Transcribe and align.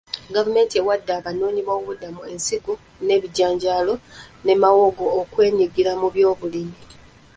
Gavumenti 0.35 0.73
ewadde 0.81 1.11
abanoonyi 1.19 1.61
b'obubuddamu 1.63 2.21
ensigo 2.31 2.73
z'ebijanjalo 3.05 3.93
ne 4.45 4.53
mawongo 4.61 5.05
okwenyigira 5.21 5.91
mu 6.01 6.07
by'obulimi. 6.13 6.79